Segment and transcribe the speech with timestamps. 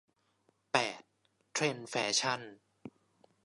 [0.71, 1.01] แปด
[1.53, 2.41] เทรนด์แฟชั่น